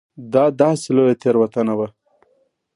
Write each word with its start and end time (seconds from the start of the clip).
دا 0.33 0.45
داسې 0.61 0.89
لویه 0.97 1.15
تېروتنه 1.21 1.73
وه. 1.79 1.87